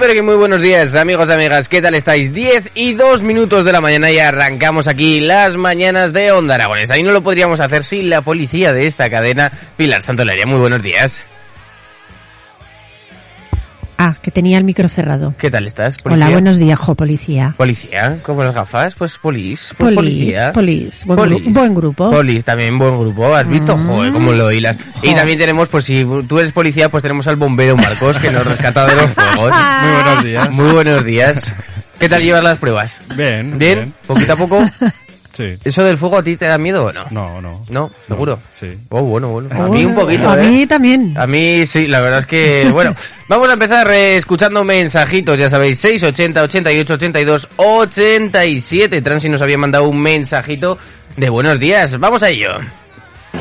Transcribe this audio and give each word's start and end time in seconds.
pero 0.00 0.14
que 0.14 0.22
muy 0.22 0.34
buenos 0.34 0.62
días 0.62 0.94
amigos 0.94 1.28
y 1.28 1.32
amigas, 1.32 1.68
¿qué 1.68 1.82
tal 1.82 1.94
estáis? 1.94 2.32
10 2.32 2.70
y 2.74 2.94
2 2.94 3.22
minutos 3.22 3.66
de 3.66 3.72
la 3.72 3.82
mañana 3.82 4.10
y 4.10 4.18
arrancamos 4.18 4.86
aquí 4.86 5.20
las 5.20 5.56
mañanas 5.56 6.14
de 6.14 6.32
Onda 6.32 6.54
Aragones. 6.54 6.90
Ahí 6.90 7.02
no 7.02 7.12
lo 7.12 7.22
podríamos 7.22 7.60
hacer 7.60 7.84
sin 7.84 8.08
la 8.08 8.22
policía 8.22 8.72
de 8.72 8.86
esta 8.86 9.10
cadena, 9.10 9.52
Pilar 9.76 10.00
Santolaria. 10.02 10.46
Muy 10.46 10.58
buenos 10.58 10.82
días. 10.82 11.29
Ah, 14.02 14.16
que 14.22 14.30
tenía 14.30 14.56
el 14.56 14.64
micro 14.64 14.88
cerrado. 14.88 15.34
¿Qué 15.38 15.50
tal 15.50 15.66
estás? 15.66 15.98
policía? 15.98 16.24
Hola, 16.24 16.32
buenos 16.32 16.58
días, 16.58 16.78
jo, 16.78 16.94
policía. 16.94 17.54
Policía, 17.58 18.18
como 18.22 18.42
las 18.42 18.54
gafas, 18.54 18.94
pues 18.94 19.18
polis, 19.18 19.74
pues 19.76 19.94
Polis, 19.94 20.14
policía. 20.14 20.52
polis, 20.54 21.04
buen, 21.04 21.18
Polis. 21.18 21.38
gru- 21.44 21.52
buen 21.52 21.74
grupo. 21.74 22.10
Polis, 22.10 22.42
también 22.42 22.78
buen 22.78 22.98
grupo. 22.98 23.34
¿Has 23.34 23.46
visto? 23.46 23.76
Mm. 23.76 23.86
Joder, 23.88 24.12
cómo 24.12 24.32
lo 24.32 24.50
hilas. 24.50 24.78
Y 25.02 25.14
también 25.14 25.38
tenemos, 25.38 25.68
pues 25.68 25.84
si 25.84 26.02
tú 26.26 26.38
eres 26.38 26.52
policía, 26.52 26.88
pues 26.90 27.02
tenemos 27.02 27.26
al 27.26 27.36
bombero 27.36 27.76
Marcos, 27.76 28.16
que 28.16 28.30
nos 28.30 28.46
rescata 28.46 28.86
de 28.86 28.96
los 28.96 29.10
fuegos. 29.10 29.52
Muy 29.82 29.92
buenos 30.02 30.24
días. 30.24 30.50
Muy 30.50 30.72
buenos 30.72 31.04
días. 31.04 31.54
¿Qué 31.98 32.08
tal 32.08 32.22
llevas 32.22 32.42
las 32.42 32.58
pruebas? 32.58 32.98
Bien. 33.14 33.58
¿Bien? 33.58 33.92
¿Poquito 34.06 34.32
a 34.32 34.36
poco? 34.36 34.64
Sí. 35.36 35.54
¿Eso 35.64 35.84
del 35.84 35.96
fuego 35.96 36.18
a 36.18 36.22
ti 36.22 36.36
te 36.36 36.44
da 36.46 36.58
miedo 36.58 36.86
o 36.86 36.92
no? 36.92 37.06
No, 37.10 37.40
no. 37.40 37.60
¿No? 37.70 37.90
¿Seguro? 38.06 38.38
Sí. 38.58 38.68
Oh, 38.90 39.02
bueno, 39.02 39.28
bueno. 39.28 39.48
A 39.52 39.66
Oh, 39.66 39.68
mí 39.72 39.84
un 39.84 39.94
poquito, 39.94 40.28
A 40.28 40.42
¿eh? 40.42 40.48
mí 40.48 40.66
también. 40.66 41.14
A 41.16 41.26
mí 41.26 41.64
sí, 41.66 41.86
la 41.86 42.00
verdad 42.00 42.20
es 42.20 42.26
que, 42.26 42.68
bueno, 42.72 42.94
vamos 43.28 43.48
a 43.48 43.52
empezar 43.52 43.90
eh, 43.90 44.16
escuchando 44.16 44.64
mensajitos, 44.64 45.38
ya 45.38 45.48
sabéis, 45.48 45.78
680, 45.78 46.42
88, 46.42 46.94
82, 46.94 47.48
87. 47.56 49.02
Transi 49.02 49.28
nos 49.28 49.42
había 49.42 49.58
mandado 49.58 49.88
un 49.88 50.00
mensajito 50.00 50.78
de 51.16 51.28
buenos 51.30 51.58
días, 51.58 51.98
vamos 51.98 52.22
a 52.22 52.30
ello. 52.30 52.48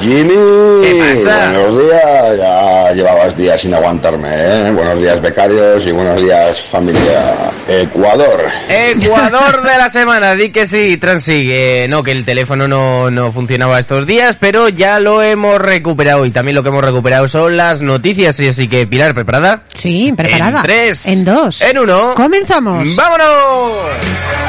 Jimmy, 0.02 0.34
¿Qué 0.82 1.20
pasa? 1.24 1.52
buenos 1.52 1.84
días. 1.84 2.38
Ya 2.38 2.92
llevabas 2.94 3.36
días 3.38 3.60
sin 3.60 3.74
aguantarme, 3.74 4.30
¿eh? 4.32 4.72
Buenos 4.72 4.98
días, 4.98 5.22
becarios, 5.22 5.86
y 5.86 5.92
buenos 5.92 6.22
días, 6.22 6.62
familia. 6.62 7.52
Ecuador. 7.68 8.46
Ecuador 8.70 9.62
de 9.70 9.78
la 9.78 9.90
semana, 9.90 10.36
di 10.36 10.52
que 10.52 10.68
sí, 10.68 10.98
Transi, 10.98 11.44
que 11.46 11.86
no, 11.90 12.02
que 12.02 12.12
el 12.12 12.24
teléfono 12.24 12.68
no, 12.68 13.12
no 13.12 13.32
funcionaba 13.34 13.80
estos 13.80 14.08
días, 14.08 14.38
pero 14.40 14.70
ya 14.70 15.00
lo 15.02 15.22
hemos 15.22 15.60
recuperado 15.60 16.26
y 16.26 16.31
también 16.31 16.56
lo 16.56 16.64
que 16.64 16.70
hemos 16.70 16.84
recuperado 16.84 17.28
son 17.28 17.58
las 17.58 17.81
noticias, 17.81 18.40
y 18.40 18.48
así 18.48 18.68
que 18.68 18.88
Pilar, 18.88 19.14
¿preparada? 19.14 19.64
Sí, 19.76 20.14
preparada. 20.16 20.60
En 20.60 20.64
tres. 20.64 21.06
En 21.08 21.26
dos. 21.26 21.62
En 21.62 21.78
uno. 21.78 22.14
Comenzamos. 22.16 22.96
¡Vámonos! 22.96 24.49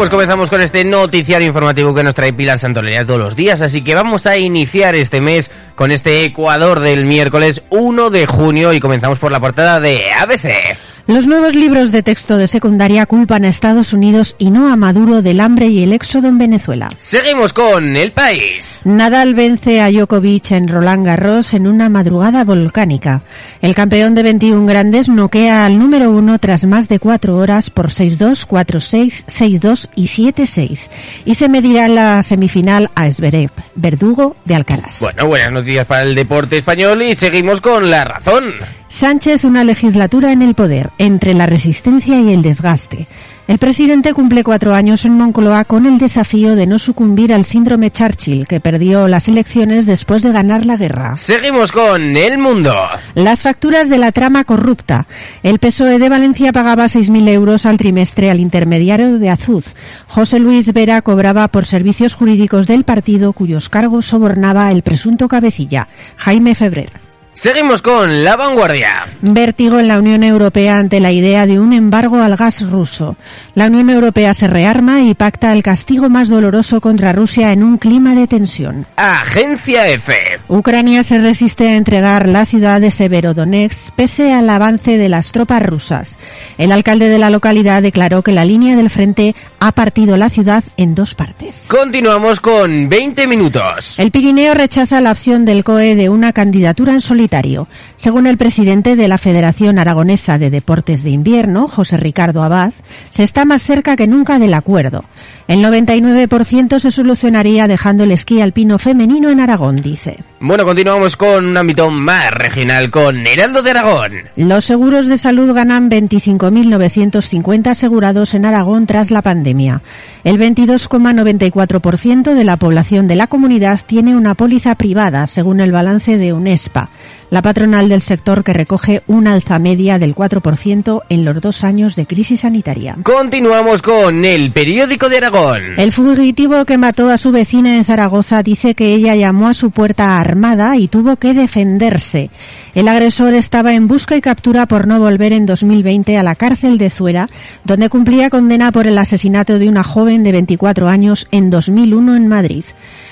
Pues 0.00 0.08
comenzamos 0.08 0.48
con 0.48 0.62
este 0.62 0.82
noticiario 0.82 1.46
informativo 1.46 1.94
que 1.94 2.02
nos 2.02 2.14
trae 2.14 2.32
Pilar 2.32 2.58
Santolería 2.58 3.04
todos 3.04 3.20
los 3.20 3.36
días, 3.36 3.60
así 3.60 3.84
que 3.84 3.94
vamos 3.94 4.26
a 4.26 4.38
iniciar 4.38 4.94
este 4.94 5.20
mes 5.20 5.50
con 5.74 5.90
este 5.90 6.24
Ecuador 6.24 6.80
del 6.80 7.04
miércoles 7.04 7.60
1 7.68 8.08
de 8.08 8.24
junio 8.24 8.72
y 8.72 8.80
comenzamos 8.80 9.18
por 9.18 9.30
la 9.30 9.40
portada 9.40 9.78
de 9.78 10.00
ABC. 10.18 10.78
Los 11.10 11.26
nuevos 11.26 11.56
libros 11.56 11.90
de 11.90 12.04
texto 12.04 12.36
de 12.36 12.46
secundaria 12.46 13.04
culpan 13.04 13.44
a 13.44 13.48
Estados 13.48 13.92
Unidos 13.92 14.36
y 14.38 14.52
no 14.52 14.72
a 14.72 14.76
Maduro 14.76 15.22
del 15.22 15.40
hambre 15.40 15.66
y 15.66 15.82
el 15.82 15.92
éxodo 15.92 16.28
en 16.28 16.38
Venezuela. 16.38 16.88
Seguimos 16.98 17.52
con 17.52 17.96
El 17.96 18.12
País. 18.12 18.78
Nadal 18.84 19.34
vence 19.34 19.80
a 19.80 19.90
Djokovic 19.90 20.52
en 20.52 20.68
Roland 20.68 21.04
Garros 21.04 21.52
en 21.52 21.66
una 21.66 21.88
madrugada 21.88 22.44
volcánica. 22.44 23.22
El 23.60 23.74
campeón 23.74 24.14
de 24.14 24.22
21 24.22 24.66
grandes 24.66 25.08
noquea 25.08 25.66
al 25.66 25.80
número 25.80 26.12
uno 26.12 26.38
tras 26.38 26.64
más 26.64 26.86
de 26.86 27.00
cuatro 27.00 27.38
horas 27.38 27.70
por 27.70 27.88
6-2, 27.88 28.46
4-6, 28.46 29.24
6-2 29.26 29.88
y 29.96 30.04
7-6. 30.04 30.90
Y 31.24 31.34
se 31.34 31.48
medirá 31.48 31.86
en 31.86 31.96
la 31.96 32.22
semifinal 32.22 32.88
a 32.94 33.10
Zverev, 33.10 33.50
verdugo 33.74 34.36
de 34.44 34.54
Alcaraz. 34.54 35.00
Bueno, 35.00 35.26
buenas 35.26 35.50
noticias 35.50 35.86
para 35.86 36.02
el 36.02 36.14
deporte 36.14 36.58
español 36.58 37.02
y 37.02 37.16
seguimos 37.16 37.60
con 37.60 37.90
La 37.90 38.04
Razón. 38.04 38.54
Sánchez 38.90 39.44
una 39.44 39.62
legislatura 39.62 40.32
en 40.32 40.42
el 40.42 40.56
poder, 40.56 40.90
entre 40.98 41.32
la 41.32 41.46
resistencia 41.46 42.18
y 42.20 42.32
el 42.32 42.42
desgaste. 42.42 43.06
El 43.46 43.58
presidente 43.58 44.12
cumple 44.12 44.42
cuatro 44.42 44.74
años 44.74 45.04
en 45.04 45.12
Moncloa 45.12 45.64
con 45.64 45.86
el 45.86 45.98
desafío 45.98 46.56
de 46.56 46.66
no 46.66 46.80
sucumbir 46.80 47.32
al 47.32 47.44
síndrome 47.44 47.92
Churchill, 47.92 48.48
que 48.48 48.58
perdió 48.58 49.06
las 49.06 49.28
elecciones 49.28 49.86
después 49.86 50.24
de 50.24 50.32
ganar 50.32 50.66
la 50.66 50.76
guerra. 50.76 51.14
Seguimos 51.14 51.70
con 51.70 52.16
El 52.16 52.38
Mundo. 52.38 52.74
Las 53.14 53.42
facturas 53.42 53.88
de 53.88 53.98
la 53.98 54.10
trama 54.10 54.42
corrupta. 54.42 55.06
El 55.44 55.60
PSOE 55.60 56.00
de 56.00 56.08
Valencia 56.08 56.52
pagaba 56.52 56.86
6.000 56.86 57.28
euros 57.28 57.66
al 57.66 57.78
trimestre 57.78 58.28
al 58.28 58.40
intermediario 58.40 59.20
de 59.20 59.30
Azuz. 59.30 59.76
José 60.08 60.40
Luis 60.40 60.72
Vera 60.72 61.00
cobraba 61.00 61.46
por 61.46 61.64
servicios 61.64 62.14
jurídicos 62.14 62.66
del 62.66 62.82
partido 62.82 63.34
cuyos 63.34 63.68
cargos 63.68 64.06
sobornaba 64.06 64.72
el 64.72 64.82
presunto 64.82 65.28
cabecilla, 65.28 65.86
Jaime 66.16 66.56
Febrer. 66.56 67.09
Seguimos 67.40 67.80
con 67.80 68.22
La 68.22 68.36
Vanguardia. 68.36 69.16
Vértigo 69.22 69.78
en 69.78 69.88
la 69.88 69.98
Unión 69.98 70.22
Europea 70.22 70.76
ante 70.76 71.00
la 71.00 71.10
idea 71.10 71.46
de 71.46 71.58
un 71.58 71.72
embargo 71.72 72.18
al 72.20 72.36
gas 72.36 72.60
ruso. 72.60 73.16
La 73.54 73.68
Unión 73.68 73.88
Europea 73.88 74.34
se 74.34 74.46
rearma 74.46 75.00
y 75.00 75.14
pacta 75.14 75.54
el 75.54 75.62
castigo 75.62 76.10
más 76.10 76.28
doloroso 76.28 76.82
contra 76.82 77.14
Rusia 77.14 77.50
en 77.52 77.62
un 77.62 77.78
clima 77.78 78.14
de 78.14 78.26
tensión. 78.26 78.84
Agencia 78.96 79.88
F. 79.88 80.12
Ucrania 80.48 81.02
se 81.02 81.18
resiste 81.18 81.66
a 81.68 81.76
entregar 81.76 82.28
la 82.28 82.44
ciudad 82.44 82.78
de 82.78 82.90
Severodonetsk 82.90 83.94
pese 83.94 84.34
al 84.34 84.50
avance 84.50 84.98
de 84.98 85.08
las 85.08 85.32
tropas 85.32 85.62
rusas. 85.62 86.18
El 86.58 86.72
alcalde 86.72 87.08
de 87.08 87.18
la 87.18 87.30
localidad 87.30 87.80
declaró 87.80 88.20
que 88.20 88.32
la 88.32 88.44
línea 88.44 88.76
del 88.76 88.90
frente 88.90 89.34
ha 89.60 89.72
partido 89.72 90.18
la 90.18 90.28
ciudad 90.28 90.62
en 90.76 90.94
dos 90.94 91.14
partes. 91.14 91.68
Continuamos 91.70 92.38
con 92.38 92.90
20 92.90 93.26
minutos. 93.26 93.94
El 93.96 94.10
Pirineo 94.10 94.52
rechaza 94.52 95.00
la 95.00 95.12
opción 95.12 95.46
del 95.46 95.64
COE 95.64 95.94
de 95.94 96.10
una 96.10 96.34
candidatura 96.34 96.92
en 96.92 97.00
solitario. 97.00 97.29
Sanitario. 97.30 97.68
Según 97.96 98.26
el 98.26 98.36
presidente 98.36 98.96
de 98.96 99.06
la 99.06 99.18
Federación 99.18 99.78
Aragonesa 99.78 100.38
de 100.38 100.50
Deportes 100.50 101.02
de 101.02 101.10
Invierno, 101.10 101.68
José 101.68 101.96
Ricardo 101.96 102.42
Abad, 102.42 102.72
se 103.10 103.22
está 103.22 103.44
más 103.44 103.62
cerca 103.62 103.94
que 103.94 104.06
nunca 104.06 104.38
del 104.38 104.54
acuerdo. 104.54 105.04
El 105.46 105.62
99% 105.64 106.78
se 106.78 106.90
solucionaría 106.90 107.68
dejando 107.68 108.04
el 108.04 108.12
esquí 108.12 108.40
alpino 108.40 108.78
femenino 108.78 109.30
en 109.30 109.40
Aragón, 109.40 109.82
dice. 109.82 110.18
Bueno, 110.40 110.64
continuamos 110.64 111.16
con 111.16 111.44
un 111.44 111.56
ámbito 111.56 111.90
más 111.90 112.30
regional, 112.30 112.90
con 112.90 113.26
Heraldo 113.26 113.62
de 113.62 113.70
Aragón. 113.70 114.12
Los 114.36 114.64
seguros 114.64 115.06
de 115.06 115.18
salud 115.18 115.52
ganan 115.52 115.90
25.950 115.90 117.66
asegurados 117.68 118.34
en 118.34 118.46
Aragón 118.46 118.86
tras 118.86 119.10
la 119.10 119.22
pandemia. 119.22 119.82
El 120.24 120.38
22,94% 120.38 122.34
de 122.34 122.44
la 122.44 122.56
población 122.56 123.06
de 123.06 123.16
la 123.16 123.26
comunidad 123.26 123.80
tiene 123.84 124.16
una 124.16 124.34
póliza 124.34 124.74
privada, 124.76 125.26
según 125.26 125.60
el 125.60 125.72
balance 125.72 126.16
de 126.16 126.32
UNESPA, 126.32 126.90
la 127.30 127.42
patronal 127.42 127.88
del 127.88 128.00
sector 128.00 128.42
que 128.44 128.52
recoge 128.52 129.02
una 129.06 129.32
alza 129.32 129.58
media 129.58 129.98
del 129.98 130.14
4% 130.14 131.02
en 131.08 131.24
los 131.24 131.40
dos 131.40 131.64
años 131.64 131.96
de 131.96 132.06
crisis 132.06 132.40
sanitaria. 132.40 132.96
Continuamos 133.02 133.82
con 133.82 134.24
el 134.24 134.50
periódico 134.50 135.08
de 135.08 135.18
Aragón. 135.18 135.62
El 135.76 135.92
fugitivo 135.92 136.64
que 136.64 136.78
mató 136.78 137.08
a 137.08 137.18
su 137.18 137.30
vecina 137.30 137.76
en 137.76 137.84
Zaragoza 137.84 138.42
dice 138.42 138.74
que 138.74 138.94
ella 138.94 139.14
llamó 139.14 139.48
a 139.48 139.54
su 139.54 139.70
puerta 139.70 140.18
armada 140.18 140.76
y 140.76 140.88
tuvo 140.88 141.16
que 141.16 141.34
defenderse. 141.34 142.30
El 142.74 142.88
agresor 142.88 143.34
estaba 143.34 143.74
en 143.74 143.86
busca 143.86 144.16
y 144.16 144.20
captura 144.20 144.66
por 144.66 144.86
no 144.86 144.98
volver 144.98 145.32
en 145.32 145.46
2020 145.46 146.18
a 146.18 146.22
la 146.22 146.34
cárcel 146.34 146.78
de 146.78 146.90
Zuera, 146.90 147.28
donde 147.64 147.88
cumplía 147.88 148.30
condena 148.30 148.72
por 148.72 148.86
el 148.86 148.98
asesinato 148.98 149.58
de 149.58 149.68
una 149.68 149.84
joven 149.84 150.22
de 150.22 150.32
24 150.32 150.88
años 150.88 151.28
en 151.30 151.50
2001 151.50 152.16
en 152.16 152.28
Madrid. 152.28 152.64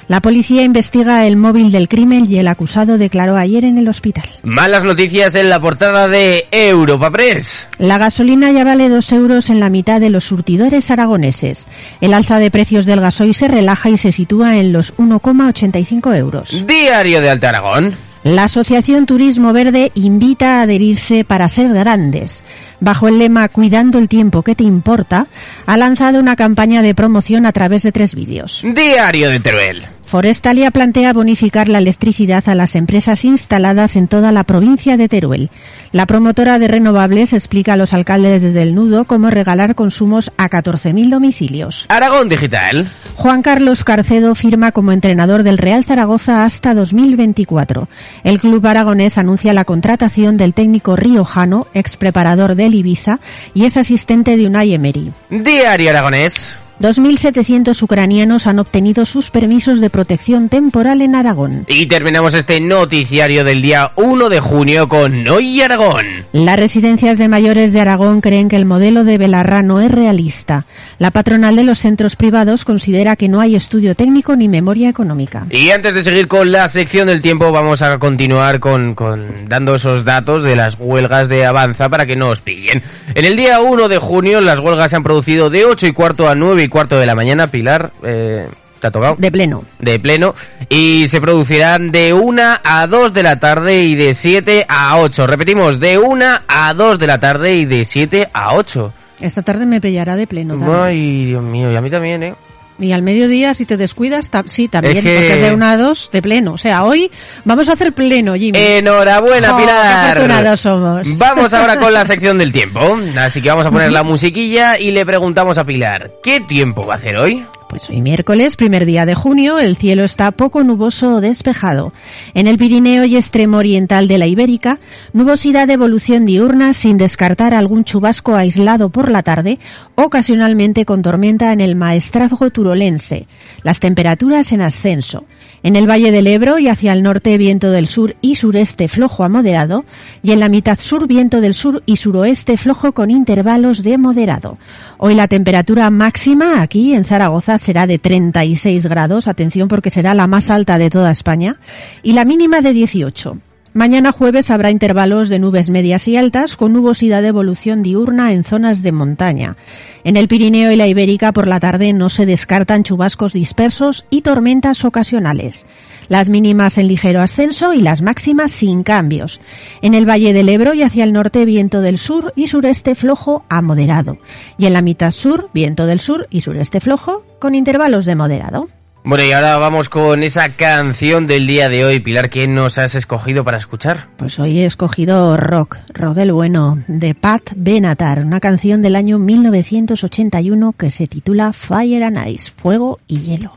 La 0.09 0.23
policía 0.23 0.63
investiga 0.63 1.27
el 1.27 1.37
móvil 1.37 1.71
del 1.71 1.87
crimen 1.87 2.27
y 2.31 2.39
el 2.39 2.49
acusado 2.49 2.97
declaró 2.97 3.37
ayer 3.37 3.67
en 3.67 3.77
el 3.77 3.89
hospital. 3.89 4.25
Malas 4.43 4.83
noticias 4.83 5.35
en 5.35 5.51
la 5.51 5.61
portada 5.61 6.09
de 6.09 6.47
Europa 6.51 7.11
Press. 7.11 7.69
La 7.79 7.99
gasolina 7.99 8.51
ya 8.51 8.65
vale 8.65 8.89
dos 8.89 9.13
euros 9.13 9.51
en 9.51 9.61
la 9.61 9.69
mitad 9.69 10.01
de 10.01 10.09
los 10.09 10.25
surtidores 10.25 10.91
aragoneses. 10.91 11.69
El 12.01 12.15
alza 12.15 12.39
de 12.39 12.51
precios 12.51 12.87
del 12.87 13.01
gasoil 13.03 13.35
se 13.35 13.49
relaja 13.49 13.91
y 13.91 13.99
se 13.99 14.11
sitúa 14.11 14.57
en 14.57 14.73
los 14.73 14.97
1,85 14.97 16.17
euros. 16.17 16.65
Diario 16.67 17.21
de 17.21 17.29
Alta 17.29 17.51
Aragón. 17.51 18.09
La 18.25 18.45
Asociación 18.45 19.07
Turismo 19.07 19.53
Verde 19.53 19.93
invita 19.95 20.59
a 20.59 20.63
adherirse 20.63 21.25
para 21.25 21.49
ser 21.49 21.73
grandes. 21.73 22.45
Bajo 22.81 23.09
el 23.09 23.19
lema 23.19 23.49
Cuidando 23.49 23.99
el 23.99 24.09
tiempo 24.09 24.43
que 24.43 24.55
te 24.55 24.65
importa, 24.65 25.27
ha 25.67 25.77
lanzado 25.77 26.19
una 26.19 26.35
campaña 26.35 26.83
de 26.83 26.95
promoción 26.95 27.47
a 27.47 27.53
través 27.53 27.85
de 27.85 27.93
tres 27.93 28.15
vídeos. 28.15 28.63
Diario 28.65 29.29
de 29.29 29.41
Teruel. 29.41 29.98
Forestalia 30.09 30.71
plantea 30.71 31.13
bonificar 31.13 31.69
la 31.69 31.77
electricidad 31.77 32.49
a 32.49 32.55
las 32.55 32.77
empresas 32.77 33.27
instaladas 33.27 33.95
en 33.95 34.09
toda 34.09 34.33
la 34.33 34.45
provincia 34.45 34.97
de 34.97 35.07
Teruel. 35.07 35.51
La 35.93 36.07
promotora 36.07 36.59
de 36.59 36.67
renovables 36.67 37.35
explica 37.35 37.75
a 37.75 37.77
los 37.77 37.93
alcaldes 37.93 38.55
del 38.55 38.75
Nudo 38.75 39.05
cómo 39.05 39.29
regalar 39.29 39.75
consumos 39.75 40.33
a 40.39 40.49
14.000 40.49 41.11
domicilios. 41.11 41.85
Aragón 41.91 42.31
Digital. 42.31 42.91
Juan 43.17 43.43
Carlos 43.43 43.85
Carcedo 43.85 44.35
firma 44.35 44.73
como 44.73 44.93
entrenador 44.93 45.43
del 45.43 45.59
Real 45.59 45.85
Zaragoza 45.85 46.47
hasta 46.47 46.73
2024. 46.73 47.87
El 48.25 48.41
club 48.41 48.67
aragonés 48.67 49.19
anuncia 49.19 49.53
la 49.53 49.67
contratación 49.67 50.39
del 50.39 50.55
técnico 50.55 50.97
riojano, 50.97 51.67
ex 51.75 51.99
preparador 51.99 52.55
del 52.55 52.75
Ibiza 52.75 53.21
y 53.53 53.67
es 53.67 53.77
asistente 53.77 54.39
de 54.39 54.47
Unai 54.47 54.73
Emery. 54.73 55.13
Diario 55.29 55.91
Aragonés. 55.91 56.57
2.700 56.81 57.83
ucranianos 57.83 58.47
han 58.47 58.61
obtenido 58.61 59.05
sus 59.05 59.31
permisos 59.31 59.81
de 59.81 59.91
protección 59.91 60.49
temporal 60.49 61.03
en 61.03 61.17
Aragón. 61.17 61.67
Y 61.69 61.87
terminamos 61.87 62.35
este 62.35 62.61
noticiario 62.61 63.43
del 63.43 63.63
día 63.63 63.91
1 63.97 64.29
de 64.29 64.41
junio 64.41 64.89
con 64.89 65.27
Hoy 65.27 65.61
Aragón. 65.61 66.07
Las 66.33 66.59
residencias 66.59 67.19
de 67.19 67.27
mayores 67.27 67.73
de 67.73 67.81
Aragón 67.81 68.21
creen 68.21 68.49
que 68.49 68.57
el 68.57 68.65
modelo 68.65 69.03
de 69.03 69.19
Belarra 69.19 69.63
no 69.63 69.81
es 69.81 69.91
realista. 69.91 70.67
La 70.99 71.11
patronal 71.11 71.57
de 71.57 71.65
los 71.65 71.81
centros 71.81 72.15
privados 72.15 72.65
considera 72.65 73.17
que 73.17 73.29
no 73.29 73.41
hay 73.41 73.57
estudio 73.57 73.97
técnico 73.97 74.37
ni 74.37 74.47
memoria 74.47 74.89
económica. 74.89 75.47
Y 75.51 75.71
antes 75.71 75.95
de 75.95 76.05
seguir 76.05 76.29
con 76.29 76.53
la 76.53 76.69
sección 76.69 77.09
del 77.09 77.23
tiempo, 77.23 77.51
vamos 77.51 77.83
a 77.83 77.99
continuar 77.99 78.61
con, 78.61 78.95
con 78.95 79.49
dando 79.49 79.75
esos 79.75 80.05
datos 80.05 80.45
de 80.45 80.55
las 80.55 80.77
huelgas 80.79 81.29
de 81.29 81.45
Avanza 81.45 81.89
para 81.89 82.07
que 82.07 82.15
no 82.17 82.29
os 82.29 82.41
pillen. 82.41 82.83
En 83.15 83.25
el 83.25 83.37
día 83.37 83.61
1 83.61 83.89
de 83.89 83.99
junio, 83.99 84.41
las 84.41 84.61
huelgas 84.61 84.91
se 84.91 84.97
han 84.97 85.03
producido 85.03 85.51
de 85.51 85.65
8 85.65 85.87
y 85.89 85.93
cuarto 85.93 86.29
a 86.29 86.35
9 86.37 86.63
y 86.63 86.68
cuarto 86.69 86.99
de 86.99 87.07
la 87.07 87.15
mañana. 87.15 87.51
Pilar, 87.51 87.93
eh, 88.03 88.49
¿te 88.81 88.87
ha 88.87 88.91
tocado? 88.91 89.17
De 89.19 89.31
pleno. 89.31 89.65
de 89.79 89.99
pleno 89.99 90.35
y 90.69 91.07
se 91.09 91.21
producirán 91.21 91.91
de 91.91 92.13
1 92.13 92.43
a 92.63 92.87
2 92.87 93.13
de 93.13 93.23
la 93.23 93.41
tarde 93.41 93.83
y 93.83 93.95
de 93.95 94.15
7 94.15 94.67
a 94.69 94.99
8. 94.99 95.27
Repetimos, 95.27 95.81
de 95.81 95.99
1 95.99 96.25
a 96.47 96.75
2 96.75 96.99
de 96.99 97.07
la 97.07 97.19
tarde 97.19 97.55
y 97.55 97.65
de 97.65 97.85
7 97.85 98.29
a 98.33 98.55
8. 98.55 98.93
Esta 99.21 99.43
tarde 99.43 99.67
me 99.67 99.81
pillará 99.81 100.17
de 100.17 100.27
pleno 100.27 100.57
también. 100.57 100.81
Ay, 100.81 101.25
Dios 101.27 101.43
mío, 101.43 101.73
y 101.73 101.77
a 101.77 101.81
mí 101.81 101.91
también, 101.91 102.23
¿eh? 102.23 102.35
Y 102.81 102.93
al 102.93 103.03
mediodía, 103.03 103.55
si 103.55 103.67
te 103.67 103.77
descuidas, 103.77 104.31
ta- 104.31 104.45
sí, 104.47 104.69
también, 104.69 104.99
Es 104.99 105.03
que- 105.03 105.15
porque 105.15 105.35
es 105.35 105.41
de 105.43 105.53
una 105.53 105.73
a 105.73 105.77
dos 105.77 106.11
de 106.13 106.23
pleno. 106.23 106.53
O 106.53 106.59
sea, 106.59 106.85
hoy 106.85 107.11
vamos 107.45 107.69
a 107.69 107.73
hacer 107.73 107.93
pleno, 107.93 108.35
Jimmy. 108.35 108.57
Enhorabuena, 108.59 109.57
Pilar. 109.57 110.57
somos. 110.57 111.19
Vamos 111.19 111.53
ahora 111.53 111.77
con 111.77 111.93
la 111.93 112.05
sección 112.07 112.39
del 112.39 112.53
tiempo. 112.53 112.81
Así 113.19 113.43
que 113.43 113.49
vamos 113.49 113.67
a 113.67 113.71
poner 113.71 113.91
la 113.91 114.03
musiquilla 114.03 114.79
y 114.79 114.91
le 114.93 115.05
preguntamos 115.05 115.59
a 115.59 115.65
Pilar, 115.65 116.11
¿qué 116.23 116.41
tiempo 116.41 116.87
va 116.87 116.95
a 116.95 116.97
hacer 116.99 117.17
hoy? 117.17 117.45
Pues 117.69 117.91
hoy 117.91 118.01
miércoles, 118.01 118.57
primer 118.57 118.87
día 118.87 119.05
de 119.05 119.15
junio, 119.15 119.59
el 119.59 119.77
cielo 119.77 120.03
está 120.03 120.31
poco 120.31 120.65
nuboso 120.65 121.17
o 121.17 121.21
despejado. 121.21 121.93
En 122.33 122.47
el 122.47 122.57
Pirineo 122.57 123.05
y 123.05 123.17
extremo 123.17 123.59
oriental 123.59 124.09
de 124.09 124.17
la 124.17 124.27
Ibérica, 124.27 124.81
nubosidad 125.13 125.67
de 125.67 125.75
evolución 125.75 126.25
diurna 126.25 126.73
sin 126.73 126.97
descartar 126.97 127.53
algún 127.53 127.85
chubasco 127.85 128.35
aislado 128.35 128.89
por 128.89 129.11
la 129.11 129.23
tarde, 129.23 129.59
ocasionalmente 129.97 130.87
con 130.87 131.03
tormenta 131.03 131.53
en 131.53 131.61
el 131.61 131.77
maestrazgo 131.77 132.49
turolense. 132.49 133.27
Las 133.63 133.81
temperaturas 133.81 134.51
en 134.53 134.63
ascenso. 134.63 135.27
En 135.63 135.77
el 135.77 135.91
Valle 135.91 136.11
del 136.11 136.27
Ebro 136.27 136.59
y 136.59 136.69
hacia 136.69 136.95
el 136.95 137.03
norte 137.03 137.37
viento 137.37 137.71
del 137.71 137.87
sur 137.87 138.17
y 138.23 138.37
sureste 138.37 138.89
flojo 138.89 139.25
a 139.25 139.29
moderado 139.29 139.85
y 140.23 140.31
en 140.33 140.41
la 140.41 140.49
mitad 140.49 140.79
sur 140.79 141.07
viento 141.07 141.43
del 141.43 141.53
sur 141.53 141.83
y 141.85 141.97
suroeste 141.97 142.57
flojo 142.57 142.93
con 142.93 143.11
intervalos 143.11 143.83
de 143.83 143.99
moderado. 143.99 144.57
Hoy 144.97 145.15
la 145.15 145.29
temperatura 145.29 145.91
máxima 145.91 146.63
aquí 146.63 146.95
en 146.95 147.05
Zaragoza 147.05 147.58
será 147.59 147.87
de 147.87 147.99
36 147.99 148.87
grados, 148.87 149.27
atención 149.29 149.69
porque 149.69 149.91
será 149.91 150.15
la 150.15 150.27
más 150.27 150.51
alta 150.51 150.79
de 150.79 150.91
toda 150.91 151.11
España, 151.11 151.57
y 152.03 152.13
la 152.13 152.25
mínima 152.25 152.61
de 152.61 152.73
18. 152.73 153.39
Mañana 153.75 154.13
jueves 154.13 154.51
habrá 154.51 154.71
intervalos 154.71 155.29
de 155.29 155.39
nubes 155.39 155.71
medias 155.71 156.09
y 156.09 156.17
altas 156.17 156.57
con 156.57 156.73
nubosidad 156.73 157.23
de 157.23 157.29
evolución 157.29 157.83
diurna 157.83 158.33
en 158.33 158.43
zonas 158.43 158.83
de 158.83 158.93
montaña. 158.93 159.57
En 160.05 160.17
el 160.17 160.27
Pirineo 160.27 160.73
y 160.73 160.77
la 160.77 160.89
Ibérica 160.89 161.33
por 161.33 161.47
la 161.47 161.61
tarde 161.61 161.93
no 161.93 162.09
se 162.09 162.27
descartan 162.27 162.83
chubascos 162.83 163.35
dispersos 163.35 164.07
y 164.11 164.23
tormentas 164.23 164.85
ocasionales. 164.85 165.67
Las 166.09 166.29
mínimas 166.29 166.79
en 166.79 166.89
ligero 166.89 167.21
ascenso 167.21 167.75
y 167.75 167.83
las 167.83 168.03
máximas 168.03 168.51
sin 168.51 168.83
cambios. 168.83 169.41
En 169.83 169.95
el 169.95 170.09
Valle 170.09 170.33
del 170.33 170.49
Ebro 170.49 170.75
y 170.75 170.83
hacia 170.83 171.05
el 171.05 171.13
norte 171.13 171.45
viento 171.45 171.81
del 171.81 171.99
sur 171.99 172.33
y 172.35 172.47
sureste 172.47 172.95
flojo 172.95 173.45
a 173.49 173.61
moderado. 173.61 174.19
Y 174.57 174.67
en 174.67 174.73
la 174.73 174.83
mitad 174.83 175.13
sur 175.13 175.51
viento 175.53 175.87
del 175.87 176.01
sur 176.01 176.27
y 176.31 176.41
sureste 176.41 176.81
flojo 176.81 177.25
con 177.39 177.55
intervalos 177.55 178.07
de 178.07 178.15
moderado. 178.15 178.69
Bueno, 179.05 179.25
y 179.25 179.33
ahora 179.33 179.57
vamos 179.59 179.89
con 179.89 180.23
esa 180.23 180.51
canción 180.51 181.27
del 181.27 181.47
día 181.47 181.69
de 181.69 181.85
hoy. 181.85 182.01
Pilar, 182.01 182.29
¿qué 182.29 182.47
nos 182.49 182.79
has 182.79 182.95
escogido 182.95 183.45
para 183.45 183.57
escuchar? 183.57 184.09
Pues 184.17 184.39
hoy 184.39 184.59
he 184.61 184.67
escogido 184.67 185.37
rock, 185.37 185.79
rock 185.95 186.15
del 186.15 186.33
bueno, 186.33 186.83
de 186.89 187.15
Pat 187.15 187.53
Benatar, 187.57 188.25
una 188.25 188.41
canción 188.41 188.83
del 188.83 188.97
año 188.97 189.19
1981 189.19 190.75
que 190.77 190.91
se 190.91 191.07
titula 191.07 191.53
Fire 191.53 192.05
and 192.05 192.29
Ice, 192.29 192.53
Fuego 192.55 192.99
y 193.07 193.21
Hielo. 193.21 193.53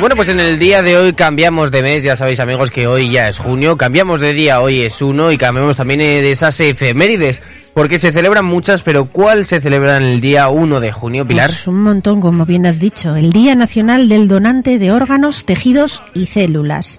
Bueno, 0.00 0.16
pues 0.16 0.30
en 0.30 0.40
el 0.40 0.58
día 0.58 0.82
de 0.82 0.96
hoy 0.96 1.12
cambiamos 1.12 1.70
de 1.70 1.82
mes, 1.82 2.02
ya 2.02 2.16
sabéis 2.16 2.40
amigos 2.40 2.70
que 2.70 2.86
hoy 2.86 3.12
ya 3.12 3.28
es 3.28 3.38
junio, 3.38 3.76
cambiamos 3.76 4.18
de 4.18 4.32
día, 4.32 4.62
hoy 4.62 4.80
es 4.80 5.02
uno 5.02 5.30
y 5.30 5.36
cambiamos 5.36 5.76
también 5.76 6.00
eh, 6.00 6.22
de 6.22 6.32
esas 6.32 6.58
efemérides, 6.58 7.42
porque 7.74 7.98
se 7.98 8.10
celebran 8.10 8.46
muchas, 8.46 8.82
pero 8.82 9.04
¿cuál 9.04 9.44
se 9.44 9.60
celebra 9.60 9.98
en 9.98 10.04
el 10.04 10.22
día 10.22 10.48
1 10.48 10.80
de 10.80 10.90
junio, 10.90 11.26
Pilar? 11.26 11.50
Pues 11.50 11.68
un 11.68 11.82
montón, 11.82 12.22
como 12.22 12.46
bien 12.46 12.64
has 12.64 12.80
dicho. 12.80 13.14
El 13.14 13.30
Día 13.30 13.54
Nacional 13.54 14.08
del 14.08 14.26
Donante 14.26 14.78
de 14.78 14.90
Órganos, 14.90 15.44
Tejidos 15.44 16.00
y 16.14 16.24
Células. 16.24 16.98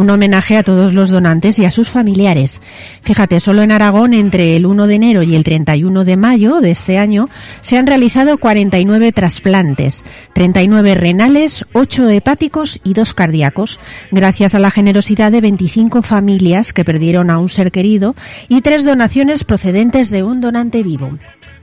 Un 0.00 0.08
homenaje 0.08 0.56
a 0.56 0.62
todos 0.62 0.94
los 0.94 1.10
donantes 1.10 1.58
y 1.58 1.66
a 1.66 1.70
sus 1.70 1.90
familiares. 1.90 2.62
Fíjate, 3.02 3.38
solo 3.38 3.60
en 3.60 3.70
Aragón, 3.70 4.14
entre 4.14 4.56
el 4.56 4.64
1 4.64 4.86
de 4.86 4.94
enero 4.94 5.22
y 5.22 5.36
el 5.36 5.44
31 5.44 6.04
de 6.04 6.16
mayo 6.16 6.62
de 6.62 6.70
este 6.70 6.96
año, 6.96 7.28
se 7.60 7.76
han 7.76 7.86
realizado 7.86 8.38
49 8.38 9.12
trasplantes, 9.12 10.02
39 10.32 10.94
renales, 10.94 11.66
8 11.74 12.08
hepáticos 12.08 12.80
y 12.82 12.94
2 12.94 13.12
cardíacos, 13.12 13.78
gracias 14.10 14.54
a 14.54 14.58
la 14.58 14.70
generosidad 14.70 15.32
de 15.32 15.42
25 15.42 16.00
familias 16.00 16.72
que 16.72 16.86
perdieron 16.86 17.28
a 17.28 17.38
un 17.38 17.50
ser 17.50 17.70
querido 17.70 18.14
y 18.48 18.62
tres 18.62 18.86
donaciones 18.86 19.44
procedentes 19.44 20.08
de 20.08 20.22
un 20.22 20.40
donante 20.40 20.82
vivo. 20.82 21.10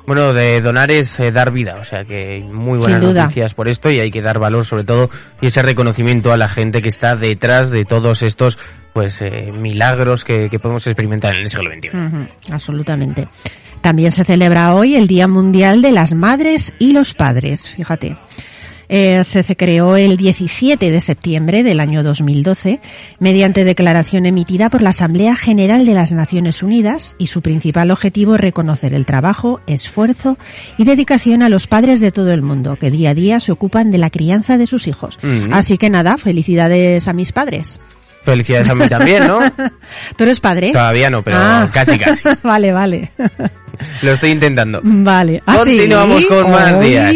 Bueno, 0.08 0.32
de 0.32 0.62
donar 0.62 0.90
es 0.90 1.20
eh, 1.20 1.34
dar 1.34 1.52
vida, 1.52 1.76
o 1.82 1.84
sea 1.84 2.06
que 2.06 2.42
muy 2.50 2.80
buenas 2.80 3.04
noticias 3.04 3.54
por 3.54 3.68
esto 3.68 3.92
y 3.92 4.00
hay 4.00 4.10
que 4.10 4.22
dar 4.22 4.40
valor 4.40 4.66
sobre 4.66 4.86
todo 4.86 5.10
y 5.42 5.48
ese 5.48 5.62
reconocimiento 5.62 6.32
a 6.32 6.38
la 6.38 6.48
gente 6.48 6.82
que 6.82 6.88
está 6.88 7.18
detrás 7.18 7.70
de 7.70 7.84
todos 7.84 8.22
estos 8.22 8.58
pues 8.94 9.22
eh, 9.22 9.52
milagros 9.52 10.24
que, 10.24 10.50
que 10.50 10.60
podemos 10.60 10.88
experimentar 10.88 11.36
en 11.36 11.42
el 11.42 11.50
siglo 11.50 11.70
XXI. 11.70 12.54
Absolutamente. 12.54 13.28
También 13.82 14.14
se 14.14 14.24
celebra 14.24 14.74
hoy 14.74 14.96
el 14.96 15.08
Día 15.08 15.28
Mundial 15.28 15.82
de 15.82 15.92
las 15.92 16.14
Madres 16.14 16.74
y 16.80 16.94
los 16.94 17.14
Padres, 17.14 17.70
fíjate. 17.76 18.16
Eh, 18.90 19.24
se 19.26 19.56
creó 19.58 19.98
el 19.98 20.16
17 20.16 20.90
de 20.92 21.02
septiembre 21.02 21.62
del 21.64 21.82
año 21.82 22.04
2012 22.04 22.80
mediante 23.20 23.66
declaración 23.66 24.26
emitida 24.26 24.70
por 24.70 24.82
la 24.82 24.92
Asamblea 24.92 25.36
General 25.36 25.86
de 25.86 25.94
las 25.94 26.14
Naciones 26.14 26.64
Unidas 26.64 27.14
y 27.18 27.28
su 27.28 27.42
principal 27.42 27.92
objetivo 27.92 28.36
es 28.36 28.42
reconocer 28.42 28.94
el 28.94 29.06
trabajo, 29.06 29.60
esfuerzo 29.68 30.38
y 30.78 30.86
dedicación 30.86 31.44
a 31.44 31.50
los 31.50 31.68
padres 31.68 32.00
de 32.00 32.12
todo 32.14 32.32
el 32.32 32.42
mundo 32.42 32.78
que 32.78 32.90
día 32.90 33.10
a 33.10 33.14
día 33.14 33.40
se 33.42 33.52
ocupan 33.52 33.92
de 33.92 33.98
la 33.98 34.10
crianza 34.10 34.58
de 34.58 34.68
sus 34.68 34.88
hijos. 34.88 35.20
Así 35.52 35.78
que 35.78 35.90
nada, 35.90 36.18
felicidades 36.18 37.08
a 37.10 37.14
mis 37.14 37.34
padres. 37.34 37.82
Felicidades 38.24 38.70
a 38.70 38.76
mí 38.76 38.88
también, 38.90 39.28
¿no? 39.28 39.40
¿Tú 40.18 40.24
eres 40.24 40.40
padre? 40.40 40.72
Todavía 40.72 41.10
no, 41.10 41.22
pero 41.24 41.38
Ah. 41.40 41.70
casi 41.74 41.98
casi. 41.98 42.24
vale, 42.44 42.72
vale. 42.74 43.12
Lo 44.02 44.12
estoy 44.14 44.32
intentando. 44.32 44.80
Vale. 44.84 45.42
Ah, 45.46 45.58
sí. 45.64 45.72
Continuamos 45.78 46.26
con 46.26 46.52
más 46.52 46.74
Hoy, 46.74 46.88
días. 46.88 47.14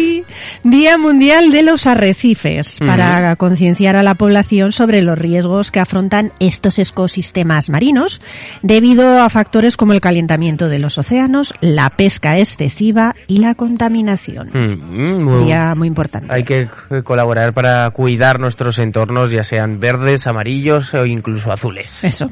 Día 0.64 0.96
Mundial 0.98 1.50
de 1.52 1.62
los 1.62 1.86
Arrecifes, 1.86 2.78
para 2.86 3.34
concienciar 3.36 3.96
a 3.96 4.02
la 4.02 4.14
población 4.14 4.72
sobre 4.72 5.02
los 5.02 5.18
riesgos 5.18 5.70
que 5.70 5.80
afrontan 5.80 6.32
estos 6.40 6.78
ecosistemas 6.78 7.68
marinos 7.68 8.20
debido 8.62 9.22
a 9.22 9.28
factores 9.28 9.76
como 9.76 9.92
el 9.92 10.00
calentamiento 10.00 10.68
de 10.68 10.78
los 10.78 10.98
océanos, 10.98 11.52
la 11.60 11.90
pesca 11.90 12.38
excesiva 12.38 13.14
y 13.26 13.38
la 13.38 13.54
contaminación. 13.54 14.50
Muy- 14.54 15.44
Día 15.44 15.74
muy 15.74 15.88
importante. 15.88 16.28
Hay 16.32 16.44
que 16.44 16.68
eh, 16.90 17.02
colaborar 17.02 17.52
para 17.52 17.90
cuidar 17.90 18.38
nuestros 18.40 18.78
entornos, 18.78 19.30
ya 19.30 19.44
sean 19.44 19.80
verdes, 19.80 20.26
amarillos 20.26 20.94
o 20.94 21.04
incluso 21.04 21.52
azules. 21.52 22.04
Eso. 22.04 22.30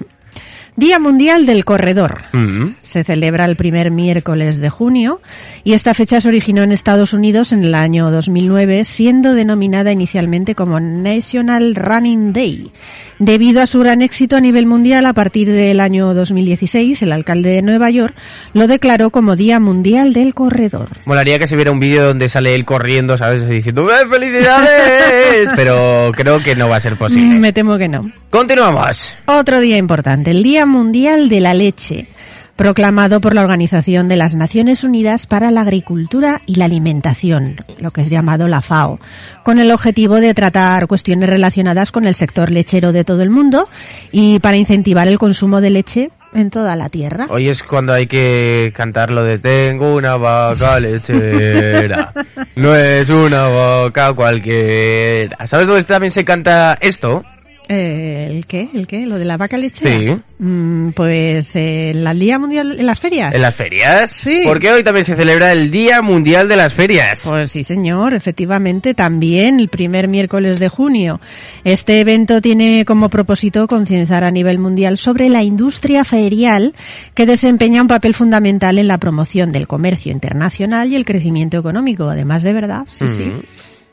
Día 0.81 0.99
Mundial 0.99 1.45
del 1.45 1.67
Corredor. 1.67 2.23
Mm. 2.33 2.77
se 2.81 3.05
celebra 3.05 3.45
el 3.45 3.55
primer 3.55 3.91
miércoles 3.91 4.61
de 4.61 4.71
junio 4.71 5.21
y 5.63 5.75
esta 5.75 5.93
fecha 5.93 6.23
se 6.23 6.29
originó 6.29 6.63
en 6.63 6.73
Estados 6.73 7.13
Unidos 7.13 7.53
en 7.53 7.65
el 7.65 7.75
año 7.75 8.11
2009, 8.11 8.85
siendo 8.85 9.35
denominada 9.35 9.93
inicialmente 9.93 10.55
como 10.55 10.81
National 10.81 11.75
Running 11.75 12.33
Day. 12.33 12.73
Debido 13.19 13.61
a 13.61 13.67
su 13.67 13.81
gran 13.81 14.01
éxito 14.01 14.37
a 14.37 14.41
nivel 14.41 14.65
mundial, 14.65 15.05
a 15.05 15.13
partir 15.13 15.53
del 15.53 15.81
año 15.81 16.15
2016, 16.15 17.03
el 17.03 17.13
alcalde 17.13 17.51
de 17.51 17.61
Nueva 17.61 17.91
York 17.91 18.15
lo 18.55 18.67
declaró 18.67 19.11
como 19.11 19.37
Día 19.37 19.61
Mundial 19.61 20.15
del 20.15 20.33
Corredor. 20.33 20.89
Molaría 21.05 21.39
que 21.39 21.47
se 21.47 21.57
viera 21.57 21.71
un 21.71 21.81
vídeo 21.81 22.07
donde 22.07 22.31
sale 22.31 22.55
él 22.55 22.65
corriendo, 22.65 23.19
¿sabes? 23.19 23.47
Diciendo 23.47 23.87
¡Eh, 23.91 24.09
felicidades! 24.09 25.51
Pero 25.55 26.11
creo 26.17 26.39
que 26.39 26.57
no 26.57 26.71
va 26.71 26.77
a 26.77 26.81
ser 26.81 26.97
posible. 26.97 27.27
Me 27.39 27.53
temo 27.53 27.77
que 27.77 27.89
no. 27.89 28.11
Continuamos. 28.31 29.15
Otro 29.27 29.61
día 29.61 29.77
importante, 29.77 30.31
el 30.31 30.43
Día 30.43 30.65
Mundial 30.71 31.29
de 31.29 31.41
la 31.41 31.53
Leche, 31.53 32.07
proclamado 32.55 33.21
por 33.21 33.35
la 33.35 33.43
Organización 33.43 34.09
de 34.09 34.17
las 34.17 34.37
Naciones 34.37 34.85
Unidas 34.85 35.27
para 35.27 35.51
la 35.51 35.63
Agricultura 35.63 36.41
y 36.47 36.55
la 36.55 36.67
Alimentación, 36.67 37.57
lo 37.81 37.91
que 37.91 38.03
es 38.03 38.11
llamado 38.11 38.49
la 38.49 38.63
FAO, 38.63 39.01
con 39.43 39.59
el 39.59 39.73
objetivo 39.73 40.15
de 40.17 40.33
tratar 40.33 40.87
cuestiones 40.87 41.29
relacionadas 41.29 41.91
con 41.91 42.07
el 42.07 42.15
sector 42.15 42.51
lechero 42.53 42.93
de 42.93 43.05
todo 43.05 43.23
el 43.23 43.31
mundo 43.31 43.69
y 44.13 44.39
para 44.39 44.57
incentivar 44.57 45.09
el 45.09 45.19
consumo 45.19 45.61
de 45.61 45.71
leche 45.71 46.11
en 46.33 46.51
toda 46.51 46.77
la 46.77 46.89
tierra. 46.89 47.27
Hoy 47.31 47.49
es 47.49 47.65
cuando 47.65 47.93
hay 47.93 48.07
que 48.07 48.73
cantar 48.75 49.11
lo 49.11 49.25
de 49.25 49.39
tengo 49.39 49.95
una 49.97 50.17
vaca 50.17 50.79
lechera. 50.79 52.13
No 52.57 52.75
es 52.75 53.09
una 53.09 53.47
vaca 53.47 54.13
cualquiera. 54.13 55.47
¿Sabes 55.47 55.67
dónde 55.67 55.85
también 55.85 56.11
se 56.11 56.25
canta 56.27 56.77
esto? 56.81 57.25
Eh, 57.73 58.27
¿El 58.29 58.47
qué? 58.47 58.69
¿El 58.75 58.89
qué? 58.89 59.07
¿Lo 59.07 59.17
de 59.17 59.25
la 59.25 59.37
vaca 59.37 59.57
lechera? 59.57 59.97
Sí. 59.97 60.21
Mm, 60.41 60.91
pues 60.91 61.55
eh, 61.55 61.93
la 61.95 62.13
Día 62.15 62.37
Mundial, 62.37 62.81
en 62.81 62.85
las 62.85 62.99
ferias. 62.99 63.33
¿En 63.33 63.43
las 63.43 63.55
ferias? 63.55 64.11
Sí. 64.11 64.43
Porque 64.45 64.73
hoy 64.73 64.83
también 64.83 65.05
se 65.05 65.15
celebra 65.15 65.53
el 65.53 65.71
Día 65.71 66.03
Mundial 66.03 66.49
de 66.49 66.57
las 66.57 66.75
Ferias. 66.75 67.23
Pues 67.25 67.53
sí, 67.53 67.63
señor, 67.63 68.13
efectivamente, 68.13 68.93
también 68.93 69.61
el 69.61 69.69
primer 69.69 70.09
miércoles 70.09 70.59
de 70.59 70.69
junio. 70.69 71.21
Este 71.63 72.01
evento 72.01 72.41
tiene 72.41 72.85
como 72.85 73.09
propósito 73.09 73.69
concienciar 73.69 74.25
a 74.25 74.33
nivel 74.33 74.59
mundial 74.59 74.99
sobre 74.99 75.29
la 75.29 75.45
industria 75.45 76.03
ferial 76.03 76.75
que 77.15 77.25
desempeña 77.25 77.83
un 77.83 77.89
papel 77.89 78.15
fundamental 78.15 78.79
en 78.79 78.89
la 78.89 78.99
promoción 78.99 79.53
del 79.53 79.69
comercio 79.69 80.11
internacional 80.11 80.91
y 80.91 80.97
el 80.97 81.05
crecimiento 81.05 81.57
económico. 81.57 82.09
Además, 82.09 82.43
de 82.43 82.53
verdad, 82.53 82.85
sí, 82.93 83.09
sí. 83.09 83.31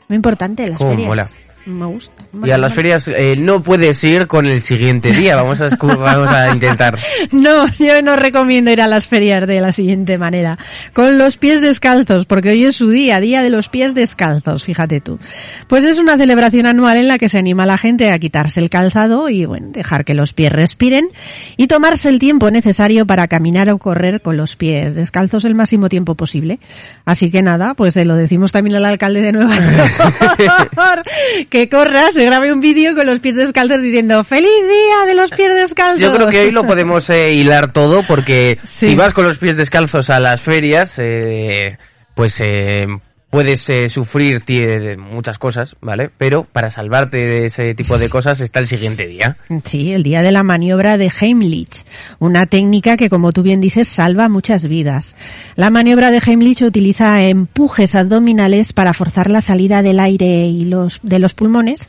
Muy 0.08 0.16
importante 0.16 0.66
las 0.66 0.78
Cómo 0.78 0.90
ferias. 0.90 1.08
mola. 1.08 1.28
Me 1.68 1.84
gusta. 1.84 2.24
Y 2.44 2.50
a 2.50 2.56
las 2.56 2.72
ferias 2.72 3.08
eh, 3.08 3.36
no 3.36 3.62
puedes 3.62 4.02
ir 4.02 4.26
con 4.26 4.46
el 4.46 4.62
siguiente 4.62 5.12
día. 5.12 5.36
Vamos 5.36 5.60
a, 5.60 5.68
vamos 5.82 6.30
a 6.30 6.50
intentar. 6.54 6.96
No, 7.30 7.70
yo 7.74 8.00
no 8.00 8.16
recomiendo 8.16 8.70
ir 8.70 8.80
a 8.80 8.86
las 8.86 9.06
ferias 9.06 9.46
de 9.46 9.60
la 9.60 9.72
siguiente 9.72 10.16
manera. 10.16 10.58
Con 10.94 11.18
los 11.18 11.36
pies 11.36 11.60
descalzos, 11.60 12.24
porque 12.24 12.50
hoy 12.50 12.64
es 12.64 12.76
su 12.76 12.88
día, 12.88 13.20
día 13.20 13.42
de 13.42 13.50
los 13.50 13.68
pies 13.68 13.94
descalzos, 13.94 14.64
fíjate 14.64 15.02
tú. 15.02 15.18
Pues 15.66 15.84
es 15.84 15.98
una 15.98 16.16
celebración 16.16 16.64
anual 16.64 16.96
en 16.96 17.06
la 17.06 17.18
que 17.18 17.28
se 17.28 17.36
anima 17.36 17.64
a 17.64 17.66
la 17.66 17.76
gente 17.76 18.10
a 18.10 18.18
quitarse 18.18 18.60
el 18.60 18.70
calzado 18.70 19.28
y, 19.28 19.44
bueno, 19.44 19.68
dejar 19.70 20.06
que 20.06 20.14
los 20.14 20.32
pies 20.32 20.52
respiren 20.52 21.10
y 21.58 21.66
tomarse 21.66 22.08
el 22.08 22.18
tiempo 22.18 22.50
necesario 22.50 23.06
para 23.06 23.28
caminar 23.28 23.68
o 23.68 23.78
correr 23.78 24.22
con 24.22 24.38
los 24.38 24.56
pies 24.56 24.94
descalzos 24.94 25.44
el 25.44 25.54
máximo 25.54 25.90
tiempo 25.90 26.14
posible. 26.14 26.60
Así 27.04 27.30
que 27.30 27.42
nada, 27.42 27.74
pues 27.74 27.92
se 27.92 28.06
lo 28.06 28.16
decimos 28.16 28.52
también 28.52 28.76
al 28.76 28.86
alcalde 28.86 29.20
de 29.20 29.32
Nueva 29.32 29.56
York, 30.38 31.08
que 31.50 31.57
corra, 31.66 32.12
se 32.12 32.24
grabe 32.24 32.52
un 32.52 32.60
vídeo 32.60 32.94
con 32.94 33.06
los 33.06 33.18
pies 33.20 33.34
descalzos 33.34 33.82
diciendo 33.82 34.22
¡Feliz 34.22 34.48
día 34.48 35.06
de 35.06 35.14
los 35.14 35.30
pies 35.32 35.52
descalzos! 35.54 36.00
Yo 36.00 36.14
creo 36.14 36.28
que 36.28 36.40
hoy 36.40 36.50
lo 36.52 36.64
podemos 36.64 37.10
eh, 37.10 37.32
hilar 37.32 37.72
todo 37.72 38.02
porque 38.04 38.58
Sí. 38.66 38.90
si 38.90 38.94
vas 38.94 39.12
con 39.12 39.24
los 39.26 39.38
pies 39.38 39.56
descalzos 39.56 40.10
a 40.10 40.20
las 40.20 40.40
ferias, 40.40 40.98
eh, 40.98 41.76
pues 42.14 42.40
eh, 42.40 42.86
puedes 43.30 43.68
eh, 43.68 43.88
sufrir 43.90 44.42
tie- 44.42 44.78
de 44.80 44.96
muchas 44.96 45.38
cosas, 45.38 45.76
¿vale? 45.80 46.10
Pero 46.16 46.44
para 46.44 46.70
salvarte 46.70 47.18
de 47.18 47.46
ese 47.46 47.74
tipo 47.74 47.98
de 47.98 48.08
cosas 48.08 48.40
está 48.40 48.58
el 48.60 48.66
siguiente 48.66 49.06
día. 49.06 49.36
Sí, 49.64 49.92
el 49.92 50.02
día 50.02 50.22
de 50.22 50.32
la 50.32 50.42
maniobra 50.42 50.96
de 50.96 51.10
Heimlich, 51.20 51.84
una 52.18 52.46
técnica 52.46 52.96
que, 52.96 53.10
como 53.10 53.32
tú 53.32 53.42
bien 53.42 53.60
dices, 53.60 53.88
salva 53.88 54.28
muchas 54.28 54.66
vidas. 54.66 55.14
La 55.56 55.68
maniobra 55.70 56.10
de 56.10 56.22
Heimlich 56.24 56.62
utiliza 56.62 57.22
empujes 57.22 57.94
abdominales 57.94 58.72
para 58.72 58.94
forzar 58.94 59.30
la 59.30 59.42
salida 59.42 59.82
del 59.82 60.00
aire 60.00 60.46
y 60.46 60.64
los, 60.64 61.00
de 61.02 61.18
los 61.18 61.34
pulmones 61.34 61.88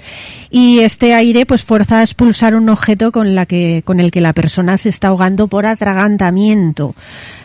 y 0.51 0.79
este 0.79 1.13
aire 1.13 1.45
pues 1.45 1.63
fuerza 1.63 1.99
a 1.99 2.03
expulsar 2.03 2.55
un 2.55 2.67
objeto 2.69 3.11
con, 3.11 3.33
la 3.35 3.45
que, 3.45 3.81
con 3.85 3.99
el 3.99 4.11
que 4.11 4.19
la 4.21 4.33
persona 4.33 4.77
se 4.77 4.89
está 4.89 5.07
ahogando 5.09 5.47
por 5.47 5.65
atragantamiento. 5.65 6.95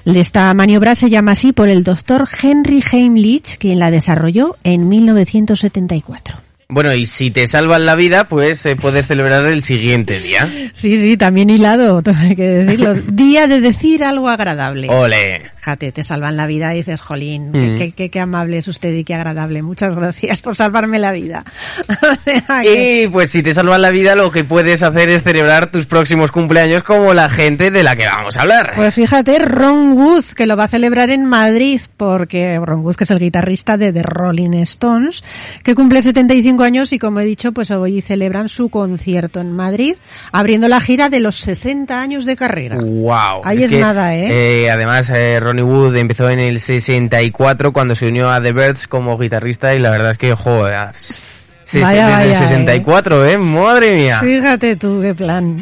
Esta 0.04 0.52
maniobra 0.54 0.94
se 0.94 1.08
llama 1.08 1.32
así 1.32 1.52
por 1.52 1.68
el 1.68 1.82
doctor 1.82 2.28
Henry 2.42 2.82
Heimlich, 2.92 3.56
quien 3.58 3.78
la 3.78 3.90
desarrolló 3.90 4.56
en 4.62 4.88
1974. 4.88 6.36
Bueno, 6.68 6.94
y 6.94 7.06
si 7.06 7.30
te 7.30 7.46
salvan 7.46 7.86
la 7.86 7.94
vida, 7.94 8.24
pues 8.24 8.64
eh, 8.66 8.76
puedes 8.76 9.06
celebrar 9.06 9.46
el 9.46 9.62
siguiente 9.62 10.20
día. 10.20 10.70
Sí, 10.72 10.98
sí, 10.98 11.16
también 11.16 11.50
hilado, 11.50 12.02
hay 12.16 12.36
que 12.36 12.42
decirlo. 12.42 12.94
Día 12.94 13.46
de 13.46 13.60
decir 13.60 14.04
algo 14.04 14.28
agradable. 14.28 14.88
Ole. 14.90 15.52
Fíjate, 15.64 15.92
te 15.92 16.04
salvan 16.04 16.36
la 16.36 16.46
vida 16.46 16.74
y 16.74 16.78
dices, 16.78 17.00
jolín, 17.00 17.48
Mm. 17.48 17.78
qué, 17.78 17.92
qué- 17.96 18.10
qué- 18.10 18.20
amable 18.20 18.58
es 18.58 18.68
usted 18.68 18.92
y 18.92 19.02
qué 19.02 19.14
agradable. 19.14 19.62
Muchas 19.62 19.94
gracias 19.94 20.42
por 20.42 20.56
salvarme 20.56 20.98
la 20.98 21.10
vida. 21.12 21.42
O 21.88 22.14
sea 22.16 22.60
que- 22.62 23.04
Y 23.04 23.08
pues 23.08 23.30
si 23.30 23.42
te 23.42 23.54
salvan 23.54 23.80
la 23.80 23.88
vida, 23.90 24.14
lo 24.14 24.30
que 24.30 24.44
puedes 24.44 24.82
hacer 24.82 25.08
es 25.08 25.22
celebrar 25.22 25.70
tus 25.70 25.86
próximos 25.86 26.30
cumpleaños 26.30 26.82
como 26.82 27.14
la 27.14 27.30
gente 27.30 27.70
de 27.70 27.82
la 27.82 27.96
que 27.96 28.04
vamos 28.04 28.36
a 28.36 28.42
hablar. 28.42 28.72
Pues 28.76 28.92
fíjate, 28.92 29.38
Ron 29.38 29.94
Wood, 29.94 30.24
que 30.36 30.46
lo 30.46 30.54
va 30.54 30.64
a 30.64 30.68
celebrar 30.68 31.08
en 31.08 31.24
Madrid, 31.24 31.80
porque 31.96 32.60
Ron 32.62 32.80
Wood, 32.84 32.96
que 32.96 33.04
es 33.04 33.10
el 33.10 33.18
guitarrista 33.18 33.78
de 33.78 33.90
The 33.90 34.02
Rolling 34.02 34.52
Stones, 34.64 35.24
que 35.62 35.74
cumple 35.74 36.02
75 36.02 36.62
años 36.62 36.92
y 36.92 36.98
como 36.98 37.20
he 37.20 37.24
dicho, 37.24 37.52
pues 37.52 37.70
hoy 37.70 38.02
celebran 38.02 38.50
su 38.50 38.68
concierto 38.68 39.40
en 39.40 39.52
Madrid, 39.52 39.94
abriendo 40.30 40.68
la 40.68 40.80
gira 40.82 41.08
de 41.08 41.20
los 41.20 41.36
60 41.36 42.02
años 42.02 42.26
de 42.26 42.36
carrera. 42.36 42.76
Wow. 42.76 43.40
Ahí 43.44 43.62
es 43.62 43.72
nada, 43.72 44.14
¿eh? 44.14 44.68
además, 44.70 45.10
eh, 45.14 45.40
Ronnie 45.54 45.62
Wood 45.64 45.96
empezó 45.96 46.28
en 46.28 46.40
el 46.40 46.60
64 46.60 47.72
cuando 47.72 47.94
se 47.94 48.06
unió 48.06 48.28
a 48.28 48.42
The 48.42 48.52
Birds 48.52 48.88
como 48.88 49.16
guitarrista 49.16 49.72
y 49.74 49.78
la 49.78 49.90
verdad 49.90 50.10
es 50.12 50.18
que, 50.18 50.34
joder, 50.34 50.88
se- 50.92 51.80
Vaya, 51.80 52.08
desde 52.08 52.22
el 52.24 52.28
vaya, 52.30 52.38
64, 52.40 53.24
¿eh? 53.24 53.38
Madre 53.38 53.94
mía. 53.94 54.20
Fíjate 54.20 54.74
tú, 54.76 55.00
qué 55.00 55.14
plan. 55.14 55.56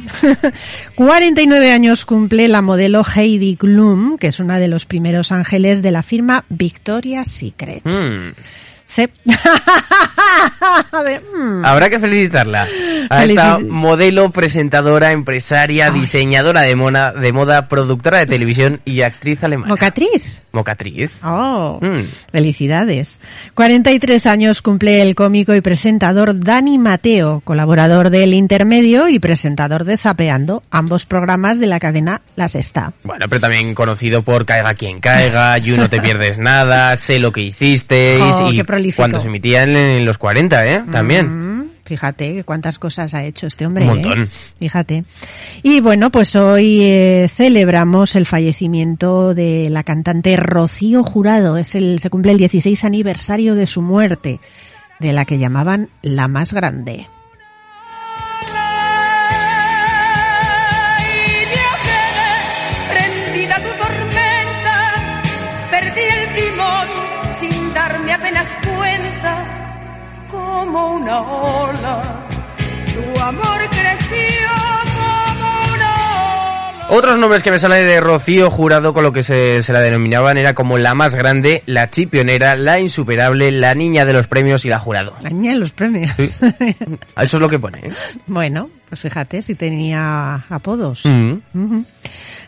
49 0.95 1.73
años 1.73 2.05
cumple 2.07 2.49
la 2.49 2.63
modelo 2.63 3.03
Heidi 3.05 3.57
Klum, 3.57 4.17
que 4.17 4.29
es 4.29 4.41
una 4.41 4.59
de 4.59 4.69
los 4.69 4.87
primeros 4.87 5.31
ángeles 5.31 5.83
de 5.83 5.91
la 5.91 6.03
firma 6.03 6.45
Victoria's 6.49 7.29
Secret. 7.29 7.83
Mm. 7.85 8.33
Sí. 8.87 9.09
A 10.93 11.03
ver, 11.03 11.23
mm. 11.23 11.65
Habrá 11.65 11.89
que 11.89 11.99
felicitarla. 11.99 12.67
A 13.11 13.25
esta 13.25 13.59
modelo, 13.59 14.31
presentadora, 14.31 15.13
empresaria, 15.13 15.87
Ay. 15.93 16.01
diseñadora 16.01 16.63
de, 16.63 16.77
mona, 16.77 17.13
de 17.13 17.33
moda, 17.33 17.69
productora 17.69 18.19
de 18.19 18.27
televisión 18.27 18.81
y 18.85 19.03
actriz 19.03 19.43
alemana. 19.45 19.69
Mocatriz. 19.69 20.41
Mocatriz. 20.53 21.13
Oh, 21.25 21.79
Mm. 21.81 22.03
felicidades. 22.31 23.19
43 23.55 24.27
años 24.27 24.61
cumple 24.61 25.01
el 25.01 25.15
cómico 25.15 25.55
y 25.55 25.63
presentador 25.63 26.39
Dani 26.39 26.77
Mateo, 26.79 27.41
colaborador 27.45 28.11
del 28.11 28.35
Intermedio 28.35 29.09
y 29.09 29.19
presentador 29.19 29.85
de 29.85 29.97
Zapeando, 29.97 30.63
ambos 30.71 31.07
programas 31.07 31.59
de 31.59 31.69
la 31.69 31.81
cadena 31.81 32.21
La 32.37 32.49
Sexta. 32.49 32.93
Bueno, 33.03 33.25
pero 33.31 33.41
también 33.41 33.75
conocido 33.75 34.23
por 34.23 34.45
Caiga 34.45 34.75
quien 34.75 35.01
caiga, 35.01 35.57
You 35.57 35.77
no 35.79 35.89
te 35.89 36.01
pierdes 36.03 36.39
nada, 36.39 36.97
Sé 36.99 37.19
lo 37.19 37.33
que 37.33 37.43
hicisteis 37.45 38.21
Jo, 38.21 38.53
y 38.53 38.93
cuando 38.93 39.21
se 39.21 39.29
emitían 39.29 39.71
en 39.71 40.05
los 40.05 40.19
40, 40.19 40.67
¿eh? 40.67 40.83
También. 40.93 41.61
Mm, 41.61 41.62
fíjate 41.85 42.45
cuántas 42.45 42.79
cosas 42.79 43.15
ha 43.15 43.25
hecho 43.25 43.47
este 43.47 43.67
hombre. 43.67 43.89
Un 43.89 43.99
¿eh? 43.99 44.03
montón. 44.03 44.29
Fíjate. 44.59 45.05
Y 45.63 45.81
bueno, 45.81 46.11
pues 46.11 46.37
hoy 46.37 46.83
eh, 46.83 47.29
celebramos 47.29 48.15
el 48.15 48.27
fallecimiento 48.27 49.35
de 49.35 49.69
la 49.71 49.85
cantante 49.85 50.37
Rocío 50.37 51.03
Jurado. 51.05 51.57
Es 51.57 51.75
el, 51.75 51.99
se 51.99 52.11
cumple 52.11 52.33
el 52.33 52.39
16 52.39 52.85
aniversario 52.85 53.55
de 53.55 53.67
su 53.67 53.83
muerte, 53.83 54.41
de 54.99 55.13
la 55.13 55.25
que 55.25 55.39
llamaban 55.39 55.89
la 56.03 56.29
más 56.29 56.53
grande. 56.53 57.09
Como 70.65 70.95
una 70.95 71.21
ola, 71.21 72.03
tu 72.95 73.21
amor 73.21 73.69
creció. 73.71 74.42
Otros 76.95 77.17
nombres 77.17 77.43
que 77.43 77.51
me 77.51 77.59
salen 77.59 77.87
de 77.87 78.03
Rocío 78.03 78.51
Jurado 78.51 78.93
con 78.93 79.03
lo 79.03 79.15
que 79.15 79.23
se, 79.23 79.63
se 79.63 79.73
la 79.73 79.81
denominaban 79.81 80.37
era 80.37 80.53
como 80.53 80.77
la 80.77 80.95
más 80.95 81.15
grande, 81.15 81.63
la 81.65 81.89
chipionera, 81.89 82.55
la 82.55 82.81
insuperable, 82.81 83.51
la 83.51 83.75
niña 83.75 84.05
de 84.05 84.13
los 84.13 84.29
premios 84.29 84.67
y 84.67 84.69
la 84.69 84.79
jurado. 84.79 85.15
La 85.23 85.31
niña 85.31 85.53
de 85.53 85.59
los 85.59 85.73
premios. 85.73 86.11
Sí. 86.19 86.25
Eso 87.17 87.37
es 87.37 87.41
lo 87.41 87.49
que 87.49 87.59
pone. 87.59 87.79
¿eh? 87.79 87.93
bueno, 88.27 88.69
pues 88.91 89.01
fíjate 89.01 89.41
si 89.41 89.55
tenía 89.55 90.45
apodos. 90.51 91.05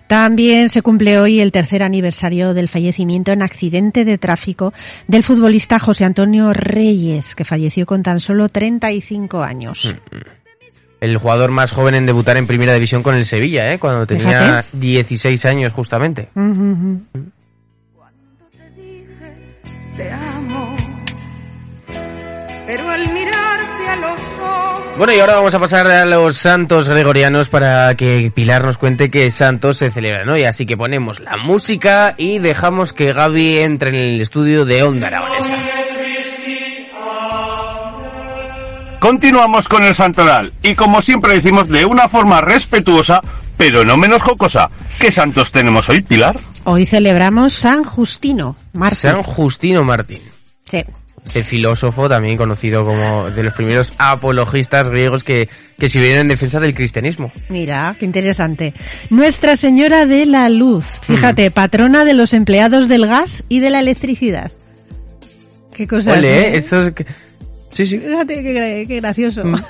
También 0.07 0.69
se 0.69 0.83
cumple 0.83 1.19
hoy 1.19 1.41
el 1.41 1.51
tercer 1.51 1.83
aniversario 1.83 2.53
del 2.53 2.69
fallecimiento 2.69 3.33
en 3.33 3.41
accidente 3.41 4.05
de 4.05 4.19
tráfico 4.19 4.75
del 5.09 5.23
futbolista 5.23 5.79
José 5.79 6.05
Antonio 6.05 6.53
Reyes, 6.53 7.35
que 7.35 7.47
falleció 7.47 7.87
con 7.87 8.03
tan 8.03 8.21
solo 8.21 8.51
35 8.51 9.43
años. 9.43 9.97
El 11.05 11.19
jugador 11.19 11.51
más 11.51 11.71
joven 11.73 11.95
en 11.97 12.07
debutar 12.07 12.39
en 12.39 12.47
primera 12.47 12.73
división 12.73 13.03
con 13.03 13.15
el 13.15 13.27
Sevilla, 13.27 13.71
¿eh? 13.71 13.79
Cuando 13.79 14.07
tenía 14.07 14.63
Fíjate. 14.63 14.69
16 14.79 15.45
años 15.45 15.73
justamente. 15.75 16.31
Ujú. 16.35 17.03
te 18.51 18.71
dije 18.71 19.35
te 19.99 20.11
amo, 20.11 20.77
pero 22.67 22.89
al 22.89 23.13
mirarte 23.13 23.89
a 23.89 23.97
los 23.97 24.21
ojos 24.41 24.85
Bueno, 24.97 25.13
y 25.13 25.21
ahora 25.21 25.35
vamos 25.35 25.55
a 25.55 25.59
pasar 25.59 25.87
a 25.89 26.07
los 26.07 26.37
santos 26.39 26.89
gregorianos 26.89 27.51
para 27.51 27.95
que 27.97 28.33
Pilar 28.35 28.65
nos 28.65 28.79
cuente 28.79 29.11
qué 29.11 29.31
santos 29.31 29.77
se 29.77 29.91
celebran 29.91 30.31
hoy. 30.31 30.45
Así 30.45 30.65
que 30.65 30.77
ponemos 30.79 31.21
la 31.21 31.33
música 31.45 32.15
y 32.17 32.39
dejamos 32.39 32.95
que 32.95 33.13
Gaby 33.13 33.59
entre 33.59 33.91
en 33.91 33.97
el 33.97 34.21
estudio 34.23 34.65
de 34.65 34.83
Onda 34.85 35.09
Aragonesa. 35.09 35.53
Continuamos 39.09 39.69
con 39.69 39.83
el 39.83 39.95
santoral 39.95 40.55
y 40.63 40.75
como 40.75 41.03
siempre 41.03 41.35
decimos 41.35 41.69
de 41.69 41.85
una 41.85 42.09
forma 42.09 42.41
respetuosa, 42.41 43.21
pero 43.59 43.85
no 43.85 43.99
menos 43.99 44.23
jocosa. 44.23 44.71
¿Qué 44.99 45.13
santos 45.13 45.53
tenemos 45.53 45.91
hoy, 45.91 46.01
Pilar? 46.01 46.41
Hoy 46.65 46.87
celebramos 46.87 47.53
San 47.53 47.85
Justino, 47.85 48.57
mártir. 48.73 48.97
San 48.97 49.23
Justino 49.23 49.85
Martín. 49.85 50.23
Sí. 50.67 50.83
Ese 51.27 51.43
filósofo 51.43 52.09
también 52.09 52.39
conocido 52.39 52.83
como 52.83 53.29
de 53.29 53.43
los 53.43 53.53
primeros 53.53 53.93
apologistas 53.99 54.89
griegos 54.89 55.23
que, 55.23 55.51
que 55.79 55.91
sirvieron 55.91 56.21
en 56.23 56.29
defensa 56.29 56.59
del 56.59 56.75
cristianismo. 56.75 57.31
Mira, 57.51 57.95
qué 57.99 58.07
interesante. 58.07 58.73
Nuestra 59.11 59.59
Señora 59.59 60.07
de 60.07 60.25
la 60.25 60.49
Luz, 60.49 60.87
Mm. 60.87 61.13
fíjate, 61.13 61.51
patrona 61.51 62.07
de 62.07 62.15
los 62.15 62.33
empleados 62.33 62.89
del 62.89 63.07
gas 63.07 63.45
y 63.51 63.61
de 63.61 63.69
la 63.69 63.81
electricidad. 63.81 64.51
Qué 65.75 65.87
cosas. 65.87 66.17
Ole, 66.19 66.49
¿eh? 66.55 66.57
Esto 66.57 66.85
es 66.87 66.95
que- 66.95 67.05
Sí, 67.75 67.87
sí. 67.87 67.99
Fíjate 67.99 68.43
qué, 68.43 68.55
gra- 68.55 68.87
qué 68.89 68.97
gracioso. 69.01 69.45
Mm. 69.45 69.57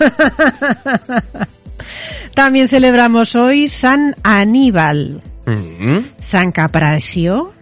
También 2.35 2.69
celebramos 2.69 3.35
hoy 3.35 3.69
San 3.69 4.15
Aníbal, 4.23 5.23
Mm, 5.47 5.99
San 6.19 6.53
Caprasio. 6.53 7.53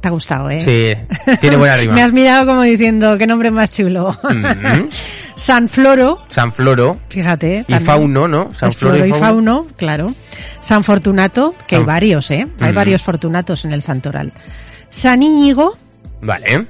Te 0.00 0.08
ha 0.08 0.10
gustado, 0.12 0.48
¿eh? 0.50 0.60
Sí, 0.60 1.36
tiene 1.40 1.56
buena 1.56 1.76
rima. 1.76 1.92
Me 1.94 2.02
has 2.02 2.12
mirado 2.12 2.46
como 2.46 2.62
diciendo, 2.62 3.16
qué 3.18 3.26
nombre 3.26 3.50
más 3.50 3.70
chulo. 3.72 4.16
Mm, 4.22 4.88
San 5.36 5.68
Floro, 5.68 6.24
San 6.28 6.52
Floro 6.52 7.00
fíjate. 7.08 7.60
y 7.60 7.64
también. 7.64 7.84
Fauno, 7.84 8.28
¿no? 8.28 8.52
San 8.52 8.72
Floro 8.72 9.04
y 9.04 9.12
Fauno, 9.12 9.66
claro. 9.76 10.06
San 10.60 10.84
Fortunato, 10.84 11.54
que 11.66 11.76
hay 11.76 11.82
varios, 11.82 12.30
¿eh? 12.30 12.46
Hay 12.60 12.72
Mm. 12.72 12.76
varios 12.76 13.02
Fortunatos 13.02 13.64
en 13.64 13.72
el 13.72 13.82
Santoral. 13.82 14.32
San 14.88 15.22
Íñigo, 15.22 15.76
Vale. 16.22 16.66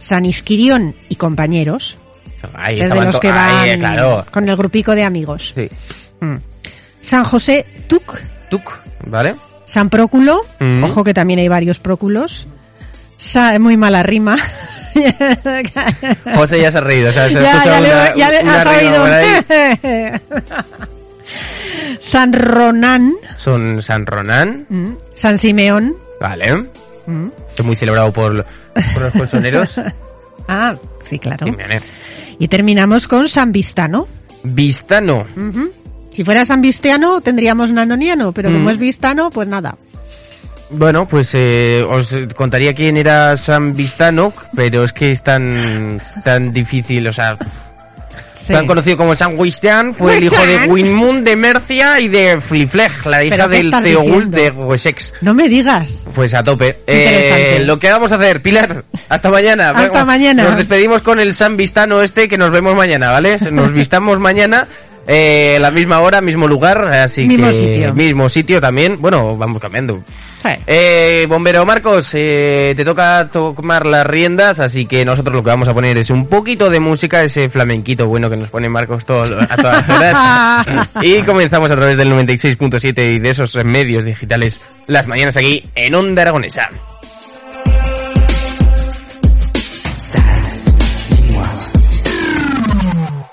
San 0.00 0.24
Isquirión 0.24 0.94
y 1.08 1.14
compañeros. 1.16 1.96
Ahí 2.54 2.80
es 2.80 2.88
de 2.88 2.94
los 3.04 3.20
que 3.20 3.28
van 3.30 3.54
ahí, 3.68 3.78
claro. 3.78 4.24
con 4.30 4.48
el 4.48 4.56
grupico 4.56 4.94
de 4.96 5.04
amigos. 5.04 5.52
Sí. 5.54 5.68
Mm. 6.20 6.36
San 7.00 7.22
José 7.24 7.66
Tuc, 7.86 8.18
Tuc, 8.48 8.78
¿vale? 9.06 9.36
San 9.66 9.88
Próculo, 9.90 10.40
Mm. 10.58 10.84
ojo 10.84 11.04
que 11.04 11.12
también 11.14 11.38
hay 11.40 11.48
varios 11.48 11.78
próculos. 11.78 12.48
Sa- 13.16 13.58
muy 13.58 13.76
mala 13.76 14.02
rima. 14.02 14.36
José 16.34 16.60
ya 16.60 16.72
se 16.72 16.78
ha 16.78 16.80
reído, 16.80 17.10
o 17.10 17.12
sea, 17.12 17.28
se 17.28 17.34
ya, 17.34 17.64
ya, 17.64 17.80
le- 17.80 17.88
una, 17.90 18.16
ya 18.16 18.30
una 18.42 18.60
has 18.60 18.66
oído. 18.66 20.20
San 22.00 22.32
Ronan, 22.32 23.12
Son 23.36 23.82
San 23.82 24.06
Ronan, 24.06 24.66
mm. 24.68 24.88
San 25.14 25.38
Simeón. 25.38 25.94
¿vale? 26.20 26.56
mm. 27.06 27.28
Es 27.56 27.64
muy 27.64 27.76
celebrado 27.76 28.12
por, 28.12 28.44
por 28.94 29.02
los 29.02 29.12
colchoneros. 29.12 29.80
Ah, 30.48 30.74
sí, 31.08 31.18
claro. 31.20 31.46
Y 32.40 32.48
terminamos 32.48 33.06
con 33.06 33.28
San 33.28 33.52
Vistano. 33.52 34.08
Vistano. 34.42 35.24
Si 36.10 36.24
fuera 36.24 36.44
San 36.44 36.60
Vistiano 36.60 37.20
tendríamos 37.20 37.70
Nanoniano, 37.70 38.32
pero 38.32 38.50
como 38.50 38.64
Mm. 38.64 38.70
es 38.70 38.78
Vistano, 38.78 39.30
pues 39.30 39.46
nada. 39.46 39.76
Bueno, 40.70 41.06
pues 41.06 41.30
eh, 41.34 41.84
os 41.88 42.08
contaría 42.34 42.74
quién 42.74 42.96
era 42.96 43.36
San 43.36 43.74
Vistano, 43.76 44.32
pero 44.56 44.82
es 44.82 44.92
que 44.92 45.12
es 45.12 45.22
tan, 45.22 46.00
tan 46.24 46.52
difícil, 46.52 47.06
o 47.06 47.12
sea, 47.12 47.36
Sí. 48.40 48.52
tan 48.54 48.66
conocido 48.66 48.96
como 48.96 49.14
San 49.14 49.38
Wistian, 49.38 49.94
fue 49.94 50.16
el 50.16 50.24
hijo 50.24 50.46
de. 50.46 50.66
Winmund 50.66 51.24
de 51.24 51.36
Mercia 51.36 52.00
y 52.00 52.08
de 52.08 52.40
Fliflej, 52.40 53.06
la 53.06 53.22
hija 53.24 53.36
¿Pero 53.36 53.48
qué 53.50 53.56
del 53.56 53.70
Teogul 53.82 54.30
de 54.30 54.50
Wessex. 54.50 55.14
No 55.20 55.34
me 55.34 55.48
digas. 55.48 56.04
Pues 56.14 56.32
a 56.34 56.42
tope. 56.42 56.78
Eh, 56.86 57.58
lo 57.60 57.78
que 57.78 57.90
vamos 57.90 58.12
a 58.12 58.14
hacer, 58.16 58.40
Pilar, 58.40 58.84
hasta 59.08 59.30
mañana. 59.30 59.70
Hasta 59.70 59.82
Venga, 59.82 60.04
mañana. 60.04 60.42
Nos 60.44 60.56
despedimos 60.56 61.02
con 61.02 61.20
el 61.20 61.34
San 61.34 61.56
Vistano 61.56 62.02
este, 62.02 62.28
que 62.28 62.38
nos 62.38 62.50
vemos 62.50 62.74
mañana, 62.74 63.12
¿vale? 63.12 63.36
Nos 63.50 63.72
vistamos 63.72 64.18
mañana. 64.20 64.66
Eh, 65.06 65.58
la 65.60 65.70
misma 65.70 66.00
hora, 66.00 66.20
mismo 66.20 66.46
lugar, 66.46 66.84
así 66.84 67.26
Mismo 67.26 67.48
que 67.48 67.54
sitio. 67.54 67.94
mismo 67.94 68.28
sitio 68.28 68.60
también. 68.60 68.98
Bueno, 69.00 69.36
vamos 69.36 69.60
cambiando. 69.60 70.02
Eh, 70.66 71.26
bombero 71.28 71.64
Marcos, 71.66 72.10
eh, 72.14 72.72
te 72.76 72.84
toca 72.84 73.28
tomar 73.30 73.86
las 73.86 74.06
riendas, 74.06 74.58
así 74.60 74.86
que 74.86 75.04
nosotros 75.04 75.34
lo 75.34 75.42
que 75.42 75.50
vamos 75.50 75.68
a 75.68 75.74
poner 75.74 75.98
es 75.98 76.10
un 76.10 76.28
poquito 76.28 76.70
de 76.70 76.80
música, 76.80 77.22
ese 77.22 77.48
flamenquito 77.48 78.06
bueno 78.06 78.30
que 78.30 78.36
nos 78.36 78.48
pone 78.50 78.68
Marcos 78.68 79.04
todo- 79.04 79.38
a 79.40 79.56
todas 79.56 79.88
horas. 79.88 80.88
y 81.02 81.22
comenzamos 81.22 81.70
a 81.70 81.76
través 81.76 81.96
del 81.96 82.10
96.7 82.12 83.14
y 83.14 83.18
de 83.18 83.30
esos 83.30 83.54
medios 83.64 84.04
digitales 84.04 84.60
las 84.86 85.06
mañanas 85.06 85.36
aquí 85.36 85.64
en 85.74 85.94
Onda 85.94 86.22
Aragonesa. 86.22 86.68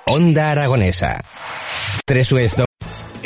Onda 0.07 0.51
Aragonesa. 0.51 1.21
Tres 2.05 2.31